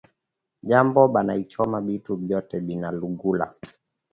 [0.69, 3.53] Jambo banaichoma bitu byote bina lungula